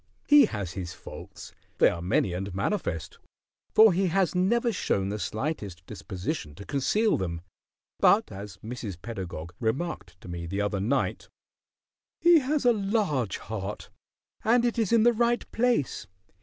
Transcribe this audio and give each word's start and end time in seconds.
He 0.27 0.45
has 0.45 0.71
his 0.71 0.93
faults; 0.93 1.53
they 1.77 1.87
are 1.87 2.01
many 2.01 2.33
and 2.33 2.55
manifest, 2.55 3.19
for 3.71 3.93
he 3.93 4.07
has 4.07 4.33
never 4.33 4.71
shown 4.71 5.09
the 5.09 5.19
slightest 5.19 5.85
disposition 5.85 6.55
to 6.55 6.65
conceal 6.65 7.17
them, 7.17 7.41
but, 7.99 8.31
as 8.31 8.57
Mrs. 8.65 8.99
Pedagog 8.99 9.53
remarked 9.59 10.19
to 10.21 10.27
me 10.27 10.47
the 10.47 10.59
other 10.59 10.79
night, 10.79 11.29
"He 12.19 12.39
has 12.39 12.65
a 12.65 12.73
large 12.73 13.37
heart, 13.37 13.91
and 14.43 14.65
it 14.65 14.79
is 14.79 14.91
in 14.91 15.03
the 15.03 15.13
right 15.13 15.45
place. 15.51 16.07